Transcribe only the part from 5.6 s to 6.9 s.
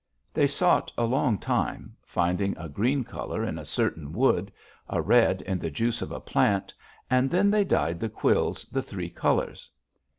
juice of a plant,